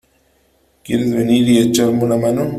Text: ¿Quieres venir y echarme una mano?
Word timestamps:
¿Quieres 0.83 1.13
venir 1.13 1.47
y 1.47 1.59
echarme 1.59 2.03
una 2.05 2.17
mano? 2.17 2.49